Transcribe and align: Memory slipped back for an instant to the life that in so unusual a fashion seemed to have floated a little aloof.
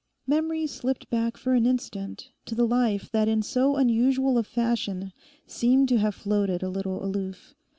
Memory 0.25 0.65
slipped 0.65 1.11
back 1.11 1.37
for 1.37 1.53
an 1.53 1.67
instant 1.67 2.31
to 2.45 2.55
the 2.55 2.65
life 2.65 3.11
that 3.11 3.27
in 3.27 3.43
so 3.43 3.75
unusual 3.75 4.39
a 4.39 4.43
fashion 4.43 5.13
seemed 5.45 5.89
to 5.89 5.99
have 5.99 6.15
floated 6.15 6.63
a 6.63 6.69
little 6.71 7.05
aloof. 7.05 7.53